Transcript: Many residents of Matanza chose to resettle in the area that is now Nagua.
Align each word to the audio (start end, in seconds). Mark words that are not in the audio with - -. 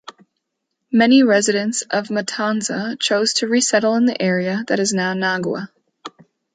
Many 0.91 1.21
residents 1.21 1.83
of 1.83 2.07
Matanza 2.07 2.97
chose 2.99 3.33
to 3.35 3.47
resettle 3.47 3.93
in 3.93 4.07
the 4.07 4.19
area 4.19 4.63
that 4.67 4.79
is 4.79 4.93
now 4.93 5.13
Nagua. 5.13 5.67